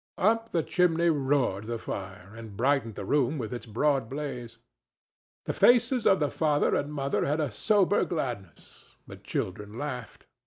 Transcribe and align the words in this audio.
Up 0.17 0.51
the 0.51 0.63
chimney 0.63 1.11
roared 1.11 1.65
the 1.65 1.77
fire, 1.77 2.33
and 2.35 2.57
brightened 2.57 2.95
the 2.95 3.05
room 3.05 3.37
with 3.37 3.53
its 3.53 3.67
broad 3.67 4.09
blaze. 4.09 4.57
The 5.45 5.53
faces 5.53 6.07
of 6.07 6.19
the 6.19 6.31
father 6.31 6.73
and 6.73 6.91
mother 6.91 7.23
had 7.25 7.39
a 7.39 7.51
sober 7.51 8.03
gladness; 8.03 8.95
the 9.05 9.17
children 9.17 9.77
laughed. 9.77 10.25